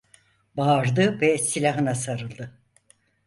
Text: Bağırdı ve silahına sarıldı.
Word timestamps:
Bağırdı 0.57 1.21
ve 1.21 1.37
silahına 1.37 1.95
sarıldı. 1.95 2.57